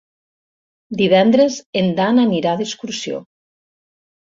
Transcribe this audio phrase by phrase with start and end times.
[1.01, 3.23] Divendres en Dan anirà d'excursió.